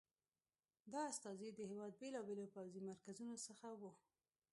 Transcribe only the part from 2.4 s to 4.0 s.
پوځي مرکزونو څخه وو.